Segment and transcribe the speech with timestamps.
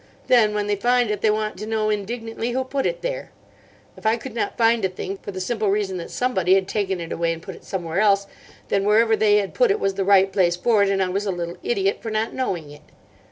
[0.25, 3.29] Then when they find it they want to know indignantly who put it there.
[3.95, 6.99] If I could not find a thing, for the simple reason that somebody had taken
[6.99, 8.25] it away and put it somewhere else,
[8.69, 11.27] then wherever they had put it was the right place for it, and I was
[11.27, 12.81] a little idiot for not knowing it."